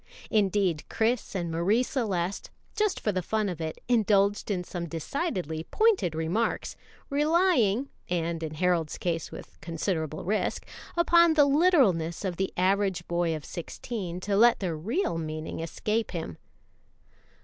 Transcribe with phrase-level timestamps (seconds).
[0.31, 5.65] Indeed, Chris and Marie Celeste, just for the fun of it, indulged in some decidedly
[5.65, 6.75] pointed remarks,
[7.11, 10.65] relying (and in Harold's case with considerable risk)
[10.97, 16.09] upon the literalness of the average boy of sixteen to let their real meaning escape
[16.09, 16.39] him.